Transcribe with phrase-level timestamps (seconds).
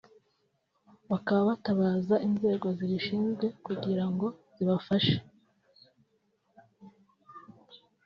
[1.11, 5.17] bakaba batabaza inzego zibishinzwe kugira ngo zibafashe